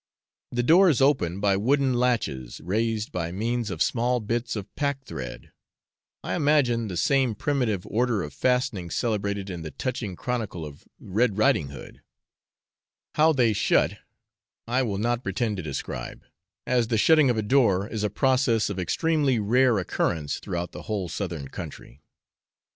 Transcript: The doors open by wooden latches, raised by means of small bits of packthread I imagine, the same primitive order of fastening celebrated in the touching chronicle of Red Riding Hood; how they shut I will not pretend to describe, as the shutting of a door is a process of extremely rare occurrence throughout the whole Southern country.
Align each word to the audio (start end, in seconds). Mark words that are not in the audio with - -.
The 0.51 0.63
doors 0.63 0.99
open 0.99 1.39
by 1.39 1.55
wooden 1.55 1.93
latches, 1.93 2.59
raised 2.61 3.11
by 3.11 3.31
means 3.31 3.69
of 3.69 3.83
small 3.83 4.19
bits 4.19 4.55
of 4.55 4.65
packthread 4.75 5.51
I 6.23 6.33
imagine, 6.33 6.87
the 6.87 6.97
same 6.97 7.35
primitive 7.35 7.85
order 7.85 8.23
of 8.23 8.33
fastening 8.33 8.89
celebrated 8.89 9.51
in 9.51 9.61
the 9.61 9.69
touching 9.69 10.15
chronicle 10.15 10.65
of 10.65 10.87
Red 10.99 11.37
Riding 11.37 11.67
Hood; 11.67 12.01
how 13.13 13.31
they 13.31 13.53
shut 13.53 13.99
I 14.67 14.81
will 14.81 14.97
not 14.97 15.21
pretend 15.23 15.57
to 15.57 15.61
describe, 15.61 16.23
as 16.65 16.87
the 16.87 16.97
shutting 16.97 17.29
of 17.29 17.37
a 17.37 17.43
door 17.43 17.87
is 17.87 18.03
a 18.03 18.09
process 18.09 18.71
of 18.71 18.79
extremely 18.79 19.37
rare 19.37 19.77
occurrence 19.77 20.39
throughout 20.39 20.71
the 20.71 20.81
whole 20.81 21.09
Southern 21.09 21.47
country. 21.49 22.01